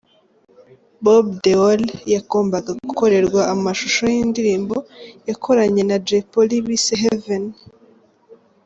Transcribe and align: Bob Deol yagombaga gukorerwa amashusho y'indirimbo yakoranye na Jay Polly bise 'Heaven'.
Bob 1.03 1.25
Deol 1.43 1.81
yagombaga 2.13 2.71
gukorerwa 2.85 3.41
amashusho 3.53 4.03
y'indirimbo 4.15 4.75
yakoranye 5.29 5.81
na 5.89 5.97
Jay 6.07 6.23
Polly 6.31 6.57
bise 6.67 6.93
'Heaven'. 6.99 7.47